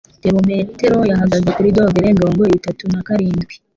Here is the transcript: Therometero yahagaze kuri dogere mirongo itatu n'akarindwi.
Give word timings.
Therometero 0.21 0.97
yahagaze 1.11 1.47
kuri 1.55 1.75
dogere 1.77 2.07
mirongo 2.17 2.41
itatu 2.57 2.83
n'akarindwi. 2.91 3.53